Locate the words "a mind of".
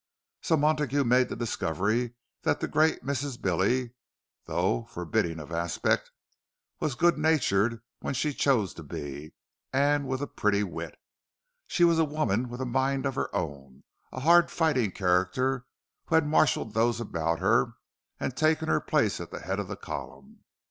12.61-13.13